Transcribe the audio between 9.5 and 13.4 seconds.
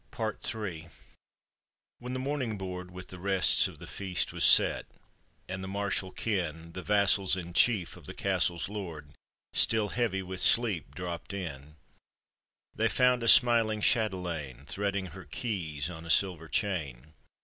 Still heavy with sleep dropped in, They found a